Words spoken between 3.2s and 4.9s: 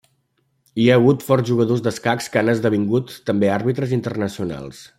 també àrbitres internacionals.